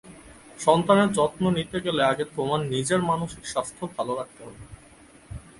সন্তানের 0.59 1.09
যত্ন 1.17 1.43
নিতে 1.57 1.77
গেলে 1.85 2.01
আগে 2.03 2.25
তোমার 2.35 2.59
নিজের 2.73 3.01
মানসিক 3.09 3.43
স্বাস্থ্য 3.45 3.83
ভালো 3.95 4.11
রাখতে 4.15 4.41
হবে। 4.45 4.63